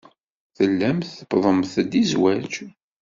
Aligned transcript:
Tellamt 0.57 1.09
tuwḍemt-d 1.29 1.91
i 2.01 2.03
zzwaj. 2.09 2.51